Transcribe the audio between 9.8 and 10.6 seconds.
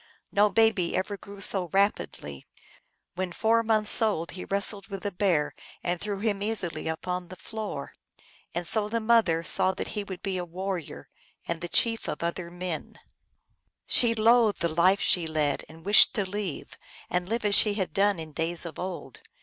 he would be a